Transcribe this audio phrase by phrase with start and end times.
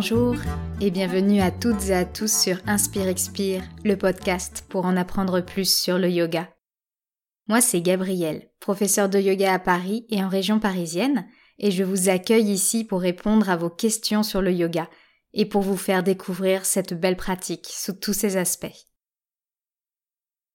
[0.00, 0.36] Bonjour
[0.80, 5.40] et bienvenue à toutes et à tous sur Inspire Expire, le podcast pour en apprendre
[5.40, 6.54] plus sur le yoga.
[7.48, 11.26] Moi c'est Gabrielle, professeure de yoga à Paris et en région parisienne,
[11.58, 14.88] et je vous accueille ici pour répondre à vos questions sur le yoga
[15.32, 18.86] et pour vous faire découvrir cette belle pratique sous tous ses aspects.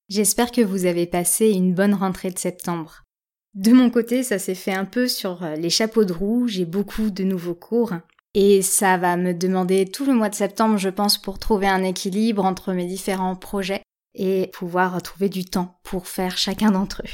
[0.07, 3.03] J'espère que vous avez passé une bonne rentrée de septembre.
[3.55, 7.09] De mon côté, ça s'est fait un peu sur les chapeaux de roue, j'ai beaucoup
[7.09, 7.91] de nouveaux cours,
[8.33, 11.83] et ça va me demander tout le mois de septembre, je pense, pour trouver un
[11.83, 13.83] équilibre entre mes différents projets
[14.15, 17.09] et pouvoir trouver du temps pour faire chacun d'entre eux.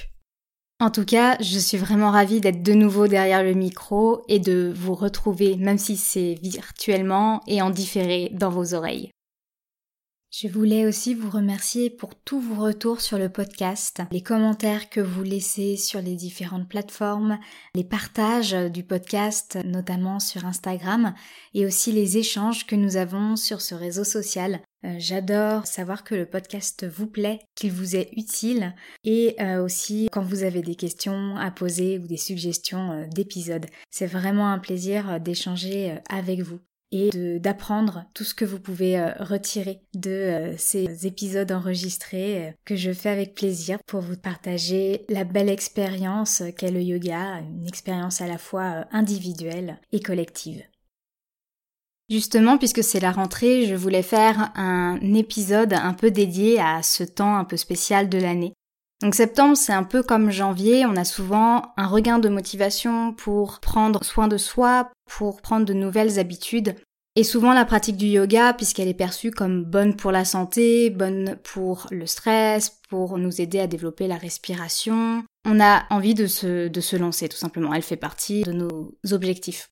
[0.82, 4.72] En tout cas, je suis vraiment ravie d'être de nouveau derrière le micro et de
[4.73, 9.12] vous retrouver, même si c'est virtuellement et en différé dans vos oreilles.
[10.31, 14.99] Je voulais aussi vous remercier pour tous vos retours sur le podcast, les commentaires que
[14.99, 17.39] vous laissez sur les différentes plateformes,
[17.73, 21.16] les partages du podcast, notamment sur Instagram,
[21.55, 24.61] et aussi les échanges que nous avons sur ce réseau social.
[24.86, 30.09] Euh, j'adore savoir que le podcast vous plaît, qu'il vous est utile, et euh, aussi
[30.11, 33.66] quand vous avez des questions à poser ou des suggestions euh, d'épisodes.
[33.89, 36.59] C'est vraiment un plaisir d'échanger avec vous
[36.92, 37.09] et
[37.40, 42.76] d'apprendre tout ce que vous pouvez euh, retirer de euh, ces épisodes enregistrés euh, que
[42.76, 48.22] je fais avec plaisir pour vous partager la belle expérience qu'est le yoga, une expérience
[48.22, 50.64] à la fois individuelle et collective.
[52.10, 57.04] Justement, puisque c'est la rentrée, je voulais faire un épisode un peu dédié à ce
[57.04, 58.54] temps un peu spécial de l'année.
[59.02, 63.59] Donc septembre, c'est un peu comme janvier, on a souvent un regain de motivation pour
[63.61, 66.75] prendre soin de soi, pour prendre de nouvelles habitudes.
[67.16, 71.38] Et souvent la pratique du yoga, puisqu'elle est perçue comme bonne pour la santé, bonne
[71.44, 76.67] pour le stress, pour nous aider à développer la respiration, on a envie de se,
[76.67, 77.73] de se lancer tout simplement.
[77.73, 79.70] Elle fait partie de nos objectifs.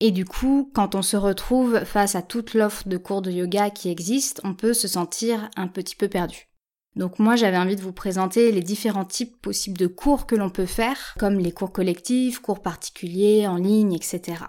[0.00, 3.68] Et du coup, quand on se retrouve face à toute l'offre de cours de yoga
[3.68, 6.49] qui existe, on peut se sentir un petit peu perdu.
[7.00, 10.50] Donc moi j'avais envie de vous présenter les différents types possibles de cours que l'on
[10.50, 14.44] peut faire, comme les cours collectifs, cours particuliers, en ligne, etc.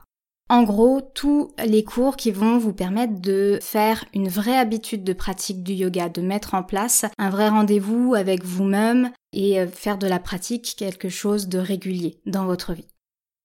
[0.49, 5.13] En gros, tous les cours qui vont vous permettre de faire une vraie habitude de
[5.13, 9.97] pratique du yoga, de mettre en place un vrai rendez-vous avec vous-même et euh, faire
[9.97, 12.89] de la pratique quelque chose de régulier dans votre vie.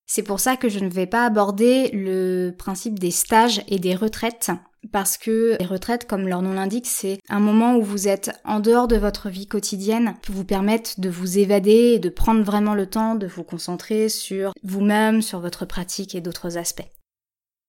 [0.07, 3.95] C'est pour ça que je ne vais pas aborder le principe des stages et des
[3.95, 4.51] retraites
[4.93, 8.61] parce que les retraites, comme leur nom l'indique, c'est un moment où vous êtes en
[8.61, 12.75] dehors de votre vie quotidienne, qui vous permettent de vous évader et de prendre vraiment
[12.75, 16.89] le temps de vous concentrer sur vous-même, sur votre pratique et d'autres aspects.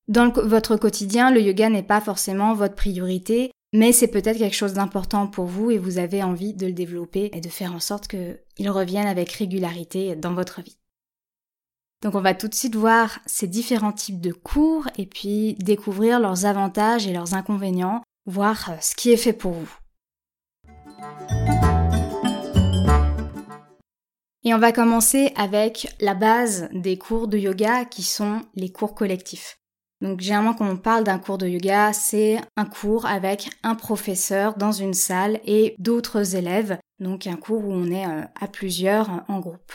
[0.08, 4.74] Dans votre quotidien, le yoga n'est pas forcément votre priorité, mais c'est peut-être quelque chose
[4.74, 8.08] d'important pour vous et vous avez envie de le développer et de faire en sorte
[8.08, 10.78] qu'il revienne avec régularité dans votre vie.
[12.04, 16.20] Donc on va tout de suite voir ces différents types de cours et puis découvrir
[16.20, 19.78] leurs avantages et leurs inconvénients, voir euh, ce qui est fait pour vous.
[24.44, 28.96] Et on va commencer avec la base des cours de yoga qui sont les cours
[28.96, 29.58] collectifs.
[30.00, 34.56] Donc généralement quand on parle d'un cours de yoga, c'est un cours avec un professeur
[34.56, 39.26] dans une salle et d'autres élèves, donc un cours où on est euh, à plusieurs
[39.28, 39.74] en groupe.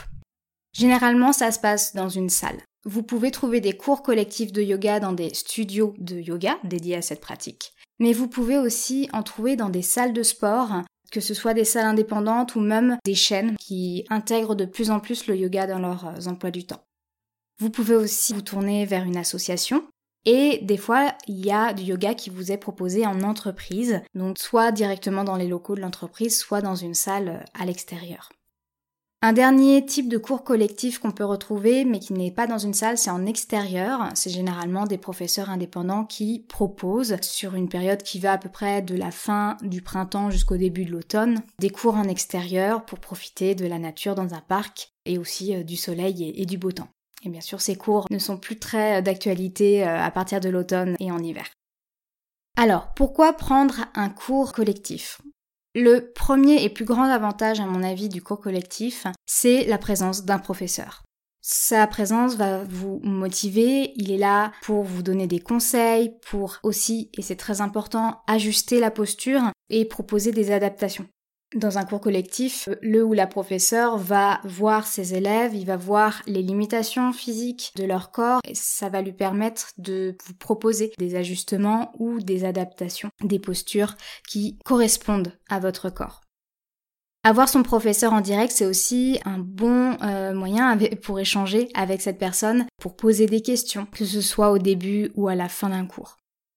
[0.72, 2.62] Généralement, ça se passe dans une salle.
[2.84, 7.02] Vous pouvez trouver des cours collectifs de yoga dans des studios de yoga dédiés à
[7.02, 7.72] cette pratique.
[8.00, 11.64] Mais vous pouvez aussi en trouver dans des salles de sport, que ce soit des
[11.64, 15.78] salles indépendantes ou même des chaînes qui intègrent de plus en plus le yoga dans
[15.78, 16.82] leurs emplois du temps.
[17.60, 19.84] Vous pouvez aussi vous tourner vers une association
[20.24, 24.38] et des fois, il y a du yoga qui vous est proposé en entreprise, donc
[24.38, 28.30] soit directement dans les locaux de l'entreprise, soit dans une salle à l'extérieur.
[29.24, 32.74] Un dernier type de cours collectif qu'on peut retrouver, mais qui n'est pas dans une
[32.74, 34.08] salle, c'est en extérieur.
[34.14, 38.82] C'est généralement des professeurs indépendants qui proposent, sur une période qui va à peu près
[38.82, 43.54] de la fin du printemps jusqu'au début de l'automne, des cours en extérieur pour profiter
[43.54, 46.88] de la nature dans un parc et aussi euh, du soleil et du beau temps.
[47.24, 50.48] Et bien sûr, ces cours ne sont plus très euh, d'actualité euh, à partir de
[50.48, 51.46] l'automne et en hiver.
[52.56, 55.20] Alors, pourquoi prendre un cours collectif?
[55.74, 60.24] Le premier et plus grand avantage, à mon avis, du cours collectif, c'est la présence
[60.24, 61.02] d'un professeur.
[61.40, 67.10] Sa présence va vous motiver, il est là pour vous donner des conseils, pour aussi,
[67.14, 71.08] et c'est très important, ajuster la posture et proposer des adaptations.
[71.54, 76.22] Dans un cours collectif, le ou la professeur va voir ses élèves, il va voir
[76.26, 81.14] les limitations physiques de leur corps et ça va lui permettre de vous proposer des
[81.14, 83.96] ajustements ou des adaptations, des postures
[84.26, 86.22] qui correspondent à votre corps.
[87.24, 92.18] Avoir son professeur en direct, c'est aussi un bon euh, moyen pour échanger avec cette
[92.18, 95.86] personne, pour poser des questions, que ce soit au début ou à la fin d'un
[95.86, 96.16] cours.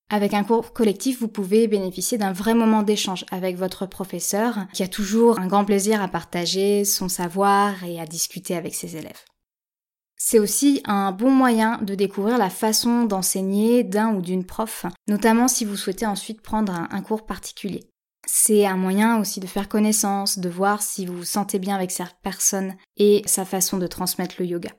[0.09, 4.83] Avec un cours collectif, vous pouvez bénéficier d'un vrai moment d'échange avec votre professeur qui
[4.83, 9.23] a toujours un grand plaisir à partager son savoir et à discuter avec ses élèves.
[10.15, 15.47] C'est aussi un bon moyen de découvrir la façon d'enseigner d'un ou d'une prof, notamment
[15.47, 17.89] si vous souhaitez ensuite prendre un, cours particulier.
[18.27, 21.91] C'est un moyen aussi de faire connaissance, de voir si vous vous sentez bien avec
[21.91, 24.71] cette personne et sa façon de transmettre le yoga.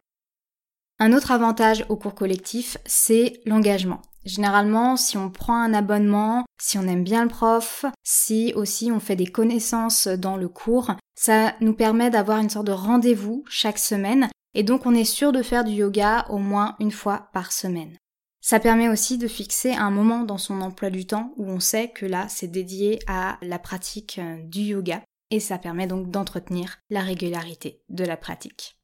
[0.99, 4.00] Un autre avantage au cours collectif, c'est l'engagement.
[4.26, 8.99] Généralement, si on prend un abonnement, si on aime bien le prof, si aussi on
[8.99, 13.78] fait des connaissances dans le cours, ça nous permet d'avoir une sorte de rendez-vous chaque
[13.78, 17.52] semaine et donc on est sûr de faire du yoga au moins une fois par
[17.52, 17.96] semaine.
[18.40, 21.88] Ça permet aussi de fixer un moment dans son emploi du temps où on sait
[21.88, 26.79] que là c'est dédié à la pratique euh, du yoga et ça permet donc d'entretenir
[26.90, 28.75] la régularité de la pratique.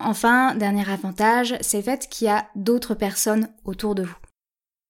[0.00, 4.16] Enfin, dernier avantage, c'est le fait qu'il y a d'autres personnes autour de vous.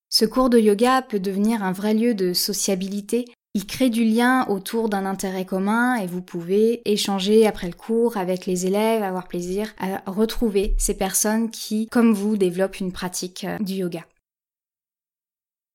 [0.09, 4.47] Ce cours de yoga peut devenir un vrai lieu de sociabilité il crée du lien
[4.47, 9.27] autour d'un intérêt commun et vous pouvez échanger après le cours avec les élèves, avoir
[9.27, 14.05] plaisir à retrouver ces personnes qui, comme vous, développent une pratique euh, du yoga.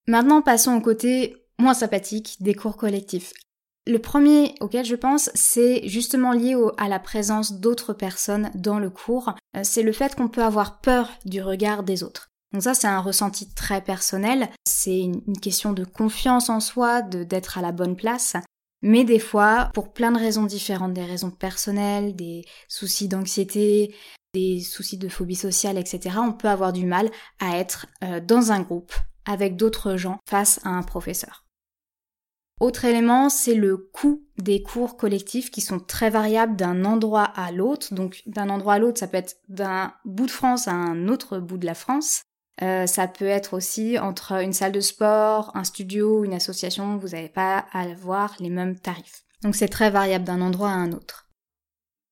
[0.09, 3.35] Maintenant, passons au côté moins sympathique des cours collectifs.
[3.89, 8.91] Le premier auquel je pense, c'est justement lié à la présence d'autres personnes dans le
[8.91, 9.35] cours.
[9.57, 12.29] Euh, c'est le fait qu'on peut avoir peur du regard des autres.
[12.53, 14.49] Donc ça, c'est un ressenti très personnel.
[14.67, 18.35] C'est une question de confiance en soi, d'être à la bonne place.
[18.83, 23.95] Mais des fois, pour plein de raisons différentes, des raisons personnelles, des soucis d'anxiété,
[24.35, 27.09] des soucis de phobie sociale, etc., on peut avoir du mal
[27.41, 28.93] à être euh, dans un groupe
[29.25, 31.46] avec d'autres gens face à un professeur.
[32.59, 37.53] Autre élément, c'est le coût des cours collectifs qui sont très variables d'un endroit à
[37.53, 37.93] l'autre.
[37.93, 41.39] Donc d'un endroit à l'autre, ça peut être d'un bout de France à un autre
[41.39, 42.23] bout de la France.
[42.63, 47.09] Euh, ça peut être aussi entre une salle de sport, un studio, une association, vous
[47.09, 49.25] n'avez pas à avoir les mêmes tarifs.
[49.43, 51.27] Donc c'est très variable d'un endroit à un autre.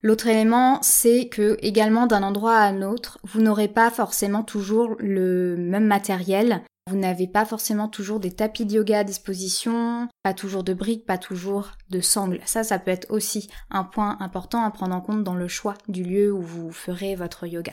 [0.02, 4.96] L'autre élément, c'est que également d'un endroit à un autre, vous n'aurez pas forcément toujours
[4.98, 6.62] le même matériel.
[6.90, 11.06] Vous n'avez pas forcément toujours des tapis de yoga à disposition, pas toujours de briques,
[11.06, 12.40] pas toujours de sangles.
[12.44, 15.74] Ça, ça peut être aussi un point important à prendre en compte dans le choix
[15.88, 17.72] du lieu où vous ferez votre yoga.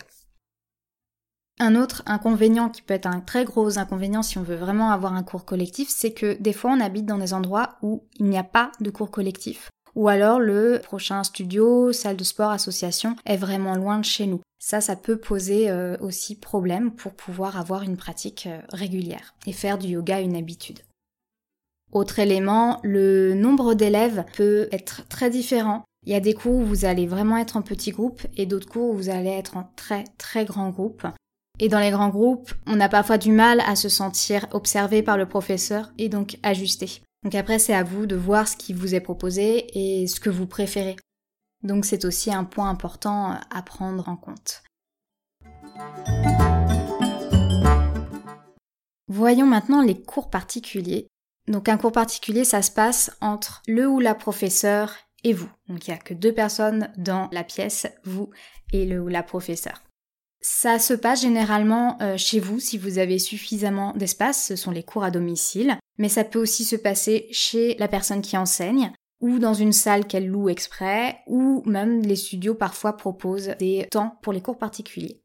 [1.59, 5.13] Un autre inconvénient qui peut être un très gros inconvénient si on veut vraiment avoir
[5.13, 8.37] un cours collectif, c'est que des fois on habite dans des endroits où il n'y
[8.37, 9.69] a pas de cours collectif.
[9.95, 14.41] Ou alors le prochain studio, salle de sport, association est vraiment loin de chez nous.
[14.59, 19.53] Ça, ça peut poser euh, aussi problème pour pouvoir avoir une pratique euh, régulière et
[19.53, 20.79] faire du yoga une habitude.
[21.91, 25.83] Autre élément, le nombre d'élèves peut être très différent.
[26.05, 28.69] Il y a des cours où vous allez vraiment être en petit groupe et d'autres
[28.69, 31.05] cours où vous allez être en très très grand groupe.
[31.59, 35.17] Et dans les grands groupes, on a parfois du mal à se sentir observé par
[35.17, 37.01] le professeur et donc ajusté.
[37.23, 40.29] Donc après, c'est à vous de voir ce qui vous est proposé et ce que
[40.29, 40.95] vous préférez.
[41.63, 44.63] Donc c'est aussi un point important à prendre en compte.
[49.07, 51.07] Voyons maintenant les cours particuliers.
[51.47, 55.51] Donc un cours particulier, ça se passe entre le ou la professeur et vous.
[55.67, 58.31] Donc il n'y a que deux personnes dans la pièce, vous
[58.73, 59.83] et le ou la professeur.
[60.41, 64.83] Ça se passe généralement euh, chez vous si vous avez suffisamment d'espace, ce sont les
[64.83, 69.37] cours à domicile, mais ça peut aussi se passer chez la personne qui enseigne ou
[69.37, 74.33] dans une salle qu'elle loue exprès, ou même les studios parfois proposent des temps pour
[74.33, 75.21] les cours particuliers.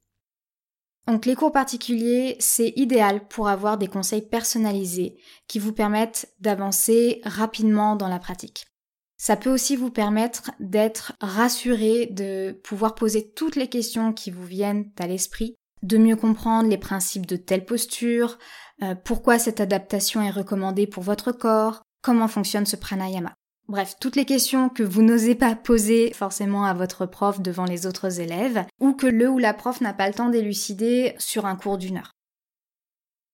[1.07, 5.17] Donc les cours particuliers, c'est idéal pour avoir des conseils personnalisés
[5.49, 8.67] qui vous permettent d'avancer rapidement dans la pratique.
[9.17, 14.45] Ça peut aussi vous permettre d'être rassuré, de pouvoir poser toutes les questions qui vous
[14.45, 18.39] viennent à l'esprit, de mieux comprendre les principes de telle posture,
[18.83, 23.35] euh, pourquoi cette adaptation est recommandée pour votre corps, comment fonctionne ce pranayama.
[23.69, 27.87] Bref, toutes les questions que vous n'osez pas poser forcément à votre prof devant les
[27.87, 31.57] autres élèves, ou que le ou la prof n'a pas le temps d'élucider sur un
[31.57, 32.13] cours d'une heure.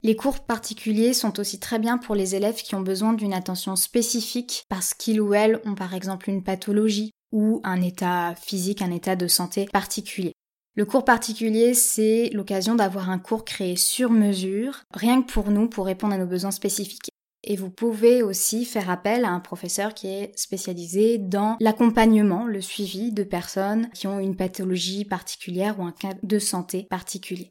[0.05, 3.77] Les cours particuliers sont aussi très bien pour les élèves qui ont besoin d'une attention
[3.77, 8.91] spécifique parce qu'ils ou elles ont par exemple une pathologie ou un état physique, un
[8.91, 10.33] état de santé particulier.
[10.75, 15.69] Le cours particulier, c'est l'occasion d'avoir un cours créé sur mesure, rien que pour nous,
[15.69, 17.11] pour répondre à nos besoins spécifiques.
[17.45, 22.61] Et vous pouvez aussi faire appel à un professeur qui est spécialisé dans l'accompagnement, le
[22.61, 27.51] suivi de personnes qui ont une pathologie particulière ou un cas de santé particulier.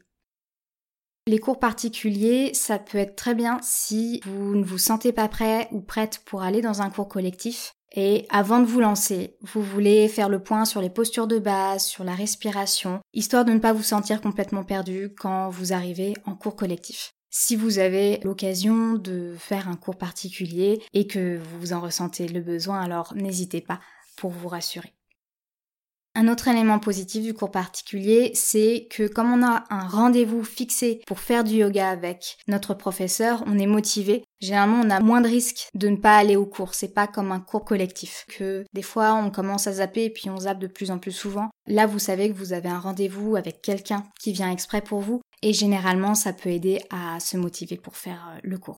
[1.28, 5.68] Les cours particuliers, ça peut être très bien si vous ne vous sentez pas prêt
[5.70, 7.74] ou prête pour aller dans un cours collectif.
[7.94, 11.84] Et avant de vous lancer, vous voulez faire le point sur les postures de base,
[11.84, 16.34] sur la respiration, histoire de ne pas vous sentir complètement perdu quand vous arrivez en
[16.34, 17.14] cours collectif.
[17.34, 22.40] si vous avez l'occasion de faire un cours particulier et que vous en ressentez le
[22.40, 23.80] besoin, alors n'hésitez pas
[24.16, 24.92] pour vous rassurer.
[26.14, 31.00] Un autre élément positif du cours particulier, c'est que comme on a un rendez-vous fixé
[31.06, 34.22] pour faire du yoga avec notre professeur, on est motivé.
[34.40, 36.74] Généralement, on a moins de risques de ne pas aller au cours.
[36.74, 40.28] C'est pas comme un cours collectif que des fois on commence à zapper et puis
[40.28, 41.48] on zappe de plus en plus souvent.
[41.66, 45.22] Là, vous savez que vous avez un rendez-vous avec quelqu'un qui vient exprès pour vous
[45.42, 48.76] et généralement, ça peut aider à se motiver pour faire euh, le cours.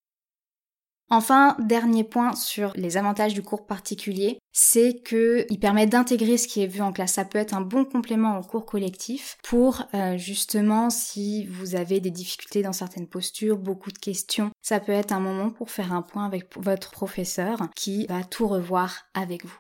[1.11, 6.63] Enfin, dernier point sur les avantages du cours particulier, c'est qu'il permet d'intégrer ce qui
[6.63, 7.15] est vu en classe.
[7.15, 12.01] Ça peut être un bon complément au cours collectif pour euh, justement si vous avez
[12.01, 15.93] des difficultés dans certaines postures, beaucoup de questions, ça peut être un moment pour faire
[15.93, 19.59] un point avec votre professeur qui va tout revoir avec vous.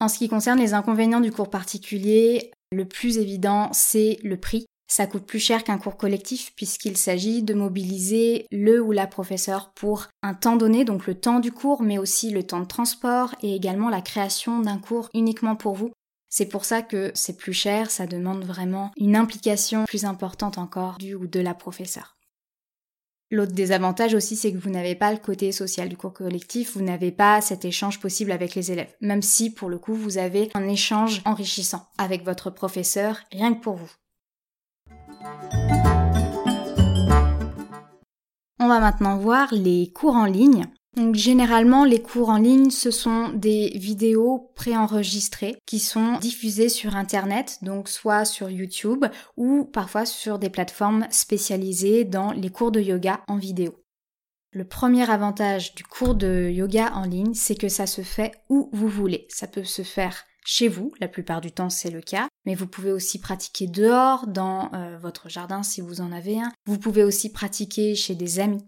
[0.00, 4.66] En ce qui concerne les inconvénients du cours particulier, le plus évident, c'est le prix.
[4.90, 9.70] Ça coûte plus cher qu'un cours collectif puisqu'il s'agit de mobiliser le ou la professeur
[9.74, 13.34] pour un temps donné, donc le temps du cours, mais aussi le temps de transport
[13.42, 15.92] et également la création d'un cours uniquement pour vous.
[16.30, 20.96] C'est pour ça que c'est plus cher, ça demande vraiment une implication plus importante encore
[20.98, 22.16] du ou de la professeure.
[23.30, 26.82] L'autre désavantage aussi, c'est que vous n'avez pas le côté social du cours collectif, vous
[26.82, 30.50] n'avez pas cet échange possible avec les élèves, même si pour le coup vous avez
[30.54, 33.90] un échange enrichissant avec votre professeur, rien que pour vous.
[38.60, 40.66] On va maintenant voir les cours en ligne.
[41.12, 47.58] Généralement, les cours en ligne, ce sont des vidéos préenregistrées qui sont diffusées sur Internet,
[47.62, 49.06] donc soit sur YouTube
[49.36, 53.74] ou parfois sur des plateformes spécialisées dans les cours de yoga en vidéo.
[54.52, 58.68] Le premier avantage du cours de yoga en ligne, c'est que ça se fait où
[58.72, 59.26] vous voulez.
[59.28, 62.66] Ça peut se faire chez vous, la plupart du temps c'est le cas, mais vous
[62.66, 66.50] pouvez aussi pratiquer dehors, dans euh, votre jardin si vous en avez un.
[66.64, 68.64] Vous pouvez aussi pratiquer chez des amis.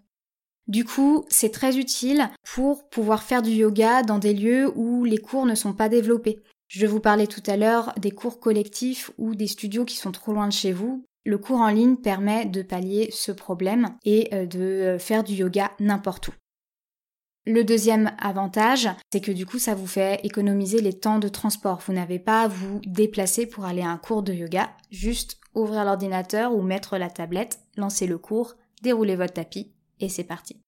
[0.68, 5.16] Du coup, c'est très utile pour pouvoir faire du yoga dans des lieux où les
[5.16, 6.42] cours ne sont pas développés.
[6.68, 10.34] Je vous parlais tout à l'heure des cours collectifs ou des studios qui sont trop
[10.34, 11.06] loin de chez vous.
[11.24, 15.32] Le cours en ligne permet de pallier ce problème et euh, de euh, faire du
[15.32, 16.32] yoga n'importe où.
[17.46, 21.82] Le deuxième avantage, c'est que du coup, ça vous fait économiser les temps de transport.
[21.86, 25.84] Vous n'avez pas à vous déplacer pour aller à un cours de yoga, juste ouvrir
[25.84, 30.60] l'ordinateur ou mettre la tablette, lancer le cours, dérouler votre tapis et c'est parti.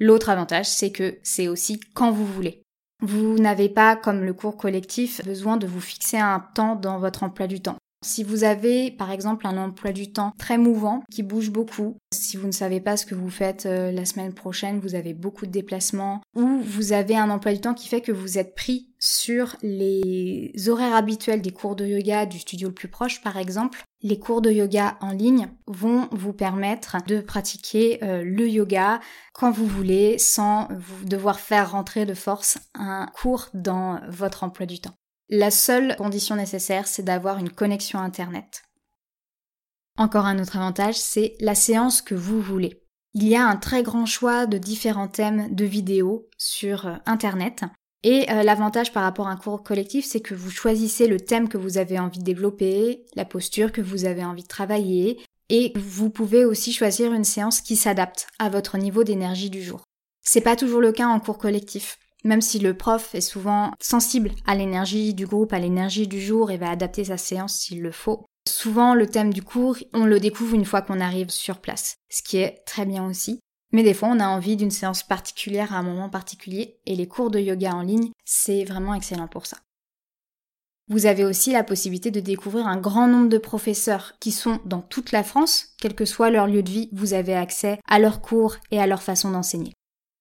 [0.00, 2.62] L'autre avantage, c'est que c'est aussi quand vous voulez.
[3.00, 7.22] Vous n'avez pas, comme le cours collectif, besoin de vous fixer un temps dans votre
[7.22, 7.77] emploi du temps.
[8.04, 12.36] Si vous avez par exemple un emploi du temps très mouvant qui bouge beaucoup, si
[12.36, 15.46] vous ne savez pas ce que vous faites euh, la semaine prochaine, vous avez beaucoup
[15.46, 18.88] de déplacements, ou vous avez un emploi du temps qui fait que vous êtes pris
[19.00, 23.82] sur les horaires habituels des cours de yoga du studio le plus proche par exemple,
[24.02, 29.00] les cours de yoga en ligne vont vous permettre de pratiquer euh, le yoga
[29.32, 30.68] quand vous voulez sans
[31.04, 34.94] devoir faire rentrer de force un cours dans votre emploi du temps.
[35.30, 38.62] La seule condition nécessaire, c'est d'avoir une connexion Internet.
[39.98, 42.82] Encore un autre avantage, c'est la séance que vous voulez.
[43.12, 47.64] Il y a un très grand choix de différents thèmes de vidéos sur euh, Internet.
[48.04, 51.50] Et euh, l'avantage par rapport à un cours collectif, c'est que vous choisissez le thème
[51.50, 55.20] que vous avez envie de développer, la posture que vous avez envie de travailler,
[55.50, 59.82] et vous pouvez aussi choisir une séance qui s'adapte à votre niveau d'énergie du jour.
[60.22, 61.98] C'est pas toujours le cas en cours collectif.
[62.24, 66.50] Même si le prof est souvent sensible à l'énergie du groupe, à l'énergie du jour
[66.50, 70.18] et va adapter sa séance s'il le faut, souvent le thème du cours, on le
[70.18, 73.40] découvre une fois qu'on arrive sur place, ce qui est très bien aussi.
[73.72, 77.06] Mais des fois, on a envie d'une séance particulière à un moment particulier et les
[77.06, 79.58] cours de yoga en ligne, c'est vraiment excellent pour ça.
[80.90, 84.80] Vous avez aussi la possibilité de découvrir un grand nombre de professeurs qui sont dans
[84.80, 88.22] toute la France, quel que soit leur lieu de vie, vous avez accès à leurs
[88.22, 89.74] cours et à leur façon d'enseigner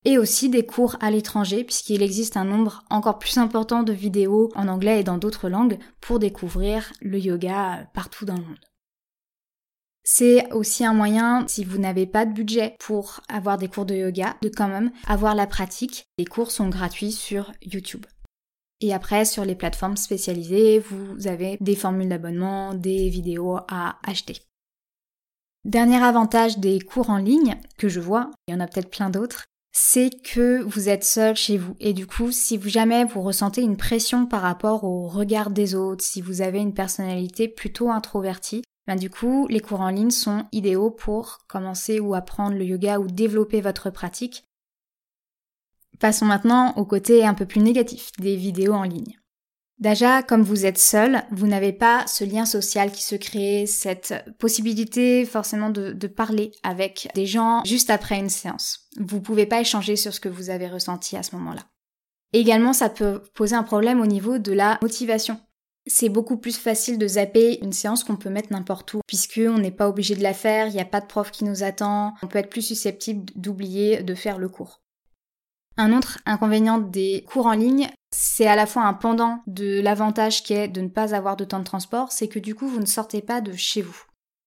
[0.05, 4.51] et aussi des cours à l'étranger puisqu'il existe un nombre encore plus important de vidéos
[4.55, 8.65] en anglais et dans d'autres langues pour découvrir le yoga partout dans le monde.
[10.09, 13.93] C'est aussi un moyen, si vous n'avez pas de budget pour avoir des cours de
[13.93, 16.05] yoga, de quand même avoir la pratique.
[16.17, 18.05] Les cours sont gratuits sur YouTube.
[18.79, 24.37] Et après, sur les plateformes spécialisées, vous avez des formules d'abonnement, des vidéos à acheter.
[25.65, 29.09] Dernier avantage des cours en ligne que je vois, il y en a peut-être plein
[29.09, 29.43] d'autres,
[29.79, 31.75] c'est que vous êtes seul chez vous.
[31.79, 35.75] Et du coup, si vous jamais vous ressentez une pression par rapport au regard des
[35.75, 40.09] autres, si vous avez une personnalité plutôt introvertie, ben du coup, les cours en ligne
[40.09, 44.45] sont idéaux pour commencer ou apprendre le yoga ou développer votre pratique.
[45.99, 49.15] Passons maintenant au côté un peu plus négatif des vidéos en ligne.
[49.79, 54.13] Déjà, comme vous êtes seul, vous n'avez pas ce lien social qui se crée, cette
[54.39, 58.87] possibilité forcément de, parler avec des gens juste après une séance.
[58.99, 61.61] Vous pouvez pas échanger sur ce que vous avez ressenti à ce moment-là.
[62.33, 65.39] Également, ça peut poser un problème au niveau de la motivation.
[65.85, 69.71] C'est beaucoup plus facile de zapper une séance qu'on peut mettre n'importe où, puisqu'on n'est
[69.71, 72.27] pas obligé de la faire, il n'y a pas de prof qui nous attend, on
[72.27, 74.81] peut être plus susceptible d'oublier de faire le cours.
[75.77, 80.43] Un autre inconvénient des cours en ligne, c'est à la fois un pendant de l'avantage
[80.43, 82.79] qui est de ne pas avoir de temps de transport, c'est que du coup vous
[82.79, 84.03] ne sortez pas de chez vous.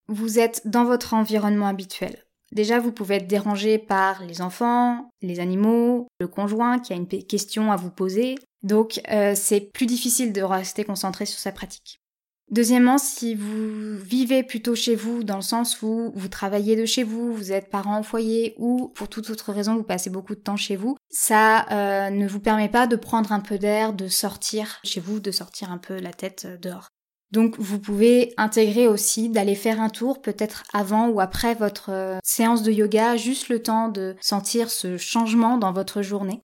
[0.09, 2.25] Vous êtes dans votre environnement habituel.
[2.53, 7.07] Déjà, vous pouvez être dérangé par les enfants, les animaux, le conjoint qui a une
[7.07, 8.35] question à vous poser.
[8.65, 12.01] Donc, euh, c'est plus difficile de rester concentré sur sa pratique.
[12.51, 17.05] Deuxièmement, si vous vivez plutôt chez vous, dans le sens où vous travaillez de chez
[17.05, 20.41] vous, vous êtes parent au foyer ou pour toute autre raison vous passez beaucoup de
[20.41, 24.09] temps chez vous, ça euh, ne vous permet pas de prendre un peu d'air, de
[24.09, 26.89] sortir chez vous, de sortir un peu la tête euh, dehors.
[27.31, 32.19] Donc vous pouvez intégrer aussi d'aller faire un tour peut-être avant ou après votre euh,
[32.25, 36.43] séance de yoga, juste le temps de sentir ce changement dans votre journée.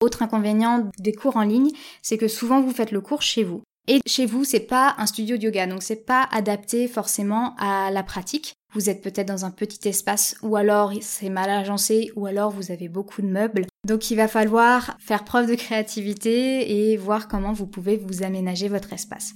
[0.00, 3.62] Autre inconvénient des cours en ligne, c'est que souvent vous faites le cours chez vous.
[3.88, 7.90] Et chez vous, c'est pas un studio de yoga, donc c'est pas adapté forcément à
[7.90, 8.54] la pratique.
[8.74, 12.70] Vous êtes peut-être dans un petit espace, ou alors c'est mal agencé, ou alors vous
[12.70, 13.66] avez beaucoup de meubles.
[13.84, 18.68] Donc il va falloir faire preuve de créativité et voir comment vous pouvez vous aménager
[18.68, 19.34] votre espace.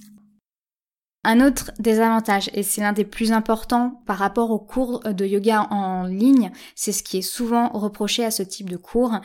[1.25, 5.67] Un autre désavantage, et c'est l'un des plus importants par rapport aux cours de yoga
[5.71, 9.19] en ligne, c'est ce qui est souvent reproché à ce type de cours,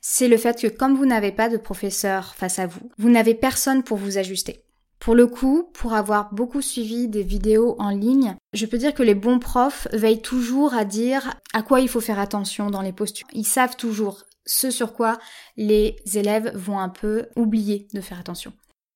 [0.00, 3.34] c'est le fait que comme vous n'avez pas de professeur face à vous, vous n'avez
[3.34, 4.62] personne pour vous ajuster.
[5.00, 9.02] Pour le coup, pour avoir beaucoup suivi des vidéos en ligne, je peux dire que
[9.02, 12.92] les bons profs veillent toujours à dire à quoi il faut faire attention dans les
[12.92, 13.28] postures.
[13.32, 15.18] Ils savent toujours ce sur quoi
[15.56, 18.52] les élèves vont un peu oublier de faire attention.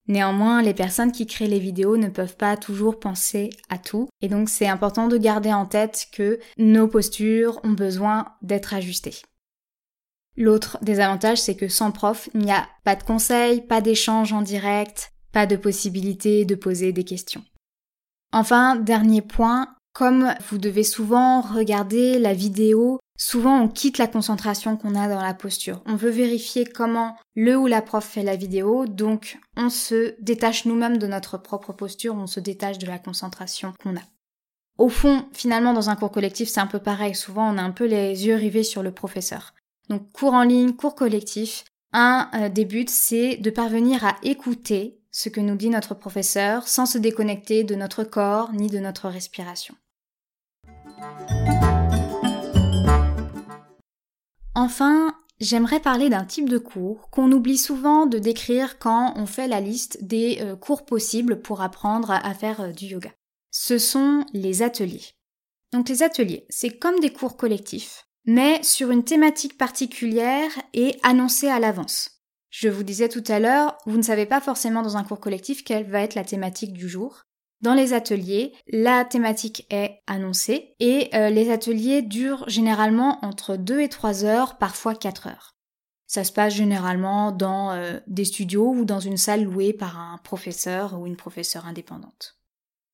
[0.08, 4.28] Néanmoins, les personnes qui créent les vidéos ne peuvent pas toujours penser à tout, et
[4.28, 9.22] donc c'est important de garder en tête que nos postures ont besoin d'être ajustées.
[10.36, 14.42] L'autre désavantage, c'est que sans prof, il n'y a pas de conseils, pas d'échange en
[14.42, 17.44] direct, pas de possibilité de poser des questions.
[18.32, 24.76] Enfin, dernier point, comme vous devez souvent regarder la vidéo, souvent on quitte la concentration
[24.76, 25.82] qu'on a dans la posture.
[25.86, 30.64] On veut vérifier comment le ou la prof fait la vidéo, donc on se détache
[30.64, 34.02] nous-mêmes de notre propre posture, on se détache de la concentration qu'on a.
[34.78, 37.14] Au fond, finalement, dans un cours collectif, c'est un peu pareil.
[37.14, 39.54] Souvent, on a un peu les yeux rivés sur le professeur.
[39.90, 41.64] Donc, cours en ligne, cours collectif.
[41.92, 46.66] Un euh, des buts, c'est de parvenir à écouter ce que nous dit notre professeur
[46.66, 49.76] sans se déconnecter de notre corps ni de notre respiration.
[54.54, 59.48] Enfin, j'aimerais parler d'un type de cours qu'on oublie souvent de décrire quand on fait
[59.48, 63.10] la liste des euh, cours possibles pour apprendre à faire euh, du yoga.
[63.50, 65.14] Ce sont les ateliers.
[65.72, 71.48] Donc les ateliers, c'est comme des cours collectifs, mais sur une thématique particulière et annoncée
[71.48, 72.21] à l'avance.
[72.52, 75.64] Je vous disais tout à l'heure, vous ne savez pas forcément dans un cours collectif
[75.64, 77.22] quelle va être la thématique du jour.
[77.62, 83.80] Dans les ateliers, la thématique est annoncée et euh, les ateliers durent généralement entre 2
[83.80, 85.56] et 3 heures, parfois 4 heures.
[86.06, 90.18] Ça se passe généralement dans euh, des studios ou dans une salle louée par un
[90.18, 92.36] professeur ou une professeure indépendante.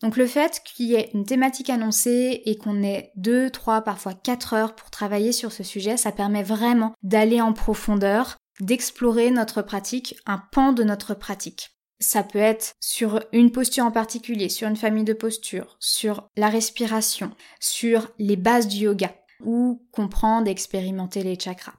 [0.03, 4.15] Donc le fait qu'il y ait une thématique annoncée et qu'on ait 2, 3, parfois
[4.15, 9.63] 4 heures pour travailler sur ce sujet, ça permet vraiment d'aller en profondeur d'explorer notre
[9.63, 11.71] pratique, un pan de notre pratique.
[12.01, 16.49] Ça peut être sur une posture en particulier, sur une famille de postures, sur la
[16.49, 19.13] respiration, sur les bases du yoga,
[19.45, 21.75] ou comprendre et expérimenter les chakras.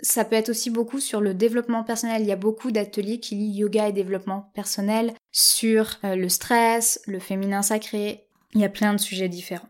[0.00, 2.22] Ça peut être aussi beaucoup sur le développement personnel.
[2.22, 7.00] Il y a beaucoup d'ateliers qui lient yoga et développement personnel sur euh, le stress,
[7.06, 8.26] le féminin sacré.
[8.54, 9.68] Il y a plein de sujets différents.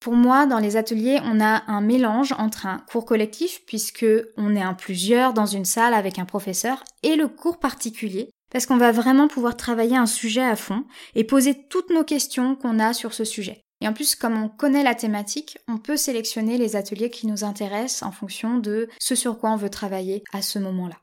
[0.00, 4.06] Pour moi, dans les ateliers, on a un mélange entre un cours collectif, puisque
[4.36, 8.64] on est un plusieurs dans une salle avec un professeur, et le cours particulier, parce
[8.64, 10.84] qu'on va vraiment pouvoir travailler un sujet à fond
[11.14, 13.62] et poser toutes nos questions qu'on a sur ce sujet.
[13.80, 17.44] Et en plus, comme on connaît la thématique, on peut sélectionner les ateliers qui nous
[17.44, 20.96] intéressent en fonction de ce sur quoi on veut travailler à ce moment-là.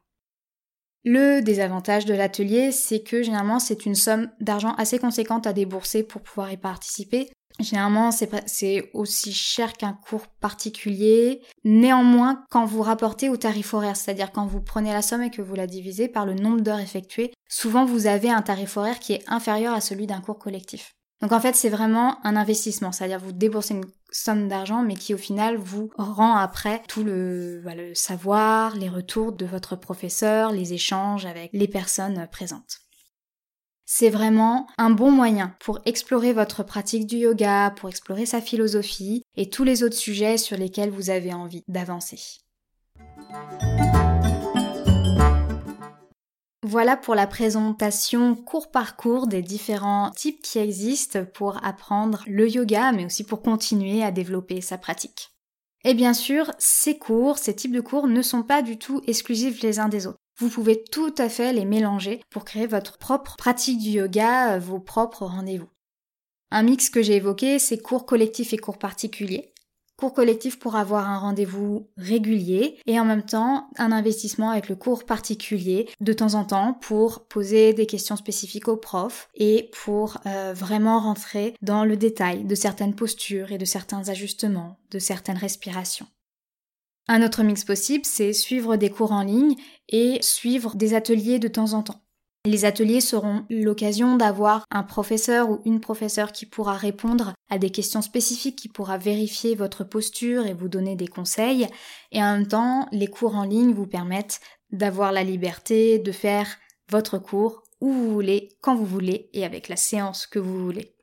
[1.06, 6.02] Le désavantage de l'atelier, c'est que généralement c'est une somme d'argent assez conséquente à débourser
[6.02, 7.30] pour pouvoir y participer.
[7.60, 11.42] Généralement, c'est aussi cher qu'un cours particulier.
[11.64, 15.42] Néanmoins, quand vous rapportez au tarif horaire, c'est-à-dire quand vous prenez la somme et que
[15.42, 19.14] vous la divisez par le nombre d'heures effectuées, souvent vous avez un tarif horaire qui
[19.14, 20.96] est inférieur à celui d'un cours collectif.
[21.22, 25.14] Donc en fait, c'est vraiment un investissement, c'est-à-dire vous déboursez une somme d'argent, mais qui
[25.14, 30.74] au final vous rend après tout le, le savoir, les retours de votre professeur, les
[30.74, 32.85] échanges avec les personnes présentes.
[33.88, 39.22] C'est vraiment un bon moyen pour explorer votre pratique du yoga, pour explorer sa philosophie
[39.38, 42.20] et tous les autres sujets sur lesquels vous avez envie d'avancer.
[46.64, 52.50] Voilà pour la présentation court par cours des différents types qui existent pour apprendre le
[52.50, 55.30] yoga, mais aussi pour continuer à développer sa pratique.
[55.84, 59.62] Et bien sûr, ces cours, ces types de cours ne sont pas du tout exclusifs
[59.62, 60.18] les uns des autres.
[60.38, 64.80] Vous pouvez tout à fait les mélanger pour créer votre propre pratique du yoga, vos
[64.80, 65.70] propres rendez-vous.
[66.52, 69.54] Un mix que j'ai évoqué, c'est cours collectifs et cours particuliers
[69.98, 74.76] cours collectif pour avoir un rendez-vous régulier et en même temps un investissement avec le
[74.76, 80.18] cours particulier de temps en temps pour poser des questions spécifiques aux profs et pour
[80.26, 85.38] euh, vraiment rentrer dans le détail de certaines postures et de certains ajustements, de certaines
[85.38, 86.08] respirations.
[87.08, 89.56] Un autre mix possible, c'est suivre des cours en ligne
[89.90, 92.02] et suivre des ateliers de temps en temps.
[92.46, 97.72] Les ateliers seront l'occasion d'avoir un professeur ou une professeure qui pourra répondre à des
[97.72, 101.68] questions spécifiques, qui pourra vérifier votre posture et vous donner des conseils.
[102.12, 104.42] Et en même temps, les cours en ligne vous permettent
[104.72, 106.48] d'avoir la liberté de faire
[106.92, 110.96] votre cours où vous voulez, quand vous voulez et avec la séance que vous voulez.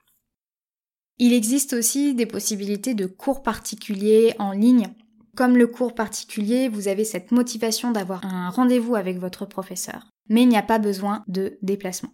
[1.18, 4.88] Il existe aussi des possibilités de cours particuliers en ligne.
[5.36, 10.42] Comme le cours particulier, vous avez cette motivation d'avoir un rendez-vous avec votre professeur mais
[10.42, 12.10] il n'y a pas besoin de déplacement.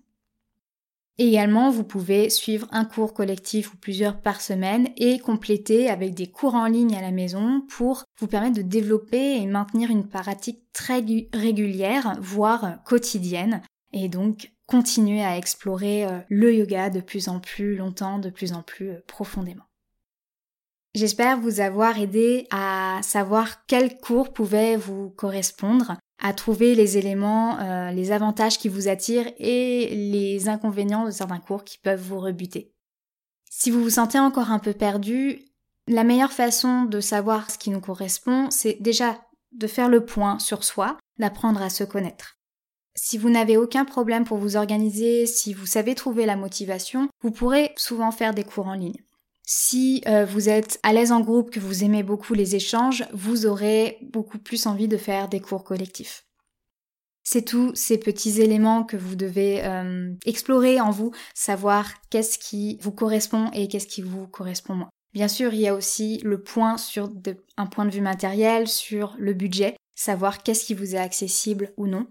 [1.20, 6.28] Également, vous pouvez suivre un cours collectif ou plusieurs par semaine et compléter avec des
[6.28, 10.61] cours en ligne à la maison pour vous permettre de développer et maintenir une pratique
[10.72, 17.40] très régulière, voire quotidienne, et donc continuer à explorer euh, le yoga de plus en
[17.40, 19.67] plus longtemps, de plus en plus euh, profondément.
[20.94, 27.59] J'espère vous avoir aidé à savoir quel cours pouvait vous correspondre à trouver les éléments,
[27.61, 32.18] euh, les avantages qui vous attirent et les inconvénients de certains cours qui peuvent vous
[32.18, 32.72] rebuter.
[33.51, 35.44] Si vous vous sentez encore un peu perdu,
[35.87, 39.20] la meilleure façon de savoir ce qui nous correspond, c'est déjà
[39.53, 42.37] de faire le point sur soi, d'apprendre à se connaître.
[42.94, 47.31] Si vous n'avez aucun problème pour vous organiser, si vous savez trouver la motivation, vous
[47.31, 49.01] pourrez souvent faire des cours en ligne.
[49.51, 53.47] Si euh, vous êtes à l'aise en groupe, que vous aimez beaucoup les échanges, vous
[53.47, 56.27] aurez beaucoup plus envie de faire des cours collectifs.
[57.25, 62.77] C'est tous ces petits éléments que vous devez euh, explorer en vous, savoir qu'est-ce qui
[62.83, 64.91] vous correspond et qu'est-ce qui vous correspond moins.
[65.15, 67.11] Bien sûr, il y a aussi le point sur
[67.57, 71.87] un point de vue matériel, sur le budget, savoir qu'est-ce qui vous est accessible ou
[71.87, 72.07] non.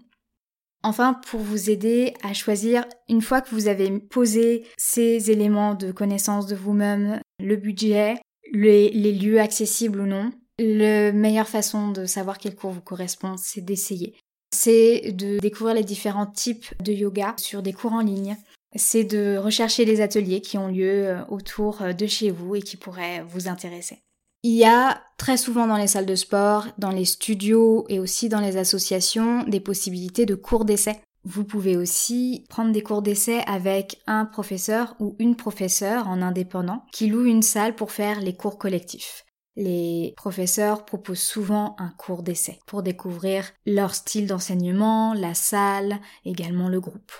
[0.84, 5.90] Enfin, pour vous aider à choisir, une fois que vous avez posé ces éléments de
[5.90, 8.16] connaissance de vous-même, le budget,
[8.52, 13.60] les, lieux accessibles ou non, la meilleure façon de savoir quel cours vous correspond, c'est
[13.60, 14.14] d'essayer.
[14.54, 18.36] C'est de découvrir les différents types de yoga sur des cours en ligne.
[18.76, 22.76] C'est de rechercher les ateliers qui ont lieu euh, autour de chez vous et qui
[22.76, 23.98] pourraient vous intéresser.
[24.44, 28.28] Il y a très souvent dans les salles de sport, dans les studios et aussi
[28.28, 31.00] dans les associations des possibilités de cours d'essai.
[31.24, 36.84] Vous pouvez aussi prendre des cours d'essai avec un professeur ou une professeure en indépendant
[36.92, 39.24] qui loue une salle pour faire les cours collectifs.
[39.56, 46.68] Les professeurs proposent souvent un cours d'essai pour découvrir leur style d'enseignement, la salle, également
[46.68, 47.10] le groupe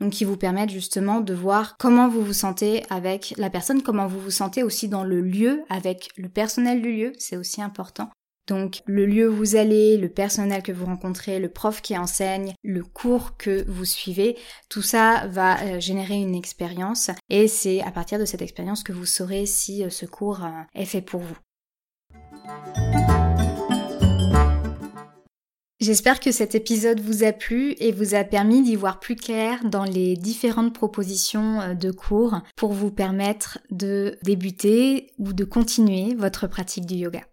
[0.00, 4.06] donc qui vous permettent justement de voir comment vous vous sentez avec la personne, comment
[4.06, 8.10] vous vous sentez aussi dans le lieu avec le personnel du lieu, c'est aussi important.
[8.46, 12.54] Donc le lieu où vous allez, le personnel que vous rencontrez, le prof qui enseigne,
[12.62, 14.36] le cours que vous suivez,
[14.68, 18.92] tout ça va euh, générer une expérience et c'est à partir de cette expérience que
[18.92, 21.36] vous saurez si euh, ce cours euh, est fait pour vous.
[25.78, 29.62] J'espère que cet épisode vous a plu et vous a permis d'y voir plus clair
[29.64, 36.14] dans les différentes propositions euh, de cours pour vous permettre de débuter ou de continuer
[36.14, 37.24] votre pratique du yoga.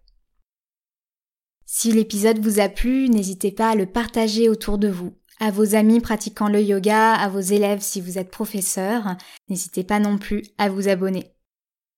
[1.64, 5.74] Si l'épisode vous a plu, n'hésitez pas à le partager autour de vous, à vos
[5.74, 9.16] amis pratiquant le yoga, à vos élèves si vous êtes professeur.
[9.48, 11.33] N'hésitez pas non plus à vous abonner.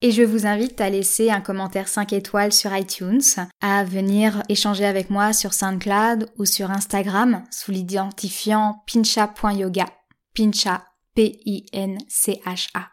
[0.02, 3.22] Et je vous invite à laisser un commentaire 5 étoiles sur iTunes,
[3.62, 9.86] à venir échanger avec moi sur SoundCloud ou sur Instagram sous l'identifiant pincha.yoga.
[10.34, 12.88] Pincha, P-I-N-C-H-A.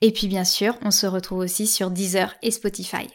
[0.00, 3.08] Et puis bien sûr, on se retrouve aussi sur Deezer et Spotify.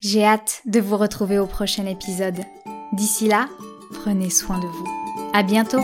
[0.00, 2.40] J'ai hâte de vous retrouver au prochain épisode.
[2.92, 3.48] D'ici là,
[3.92, 4.88] prenez soin de vous.
[5.32, 5.82] À bientôt!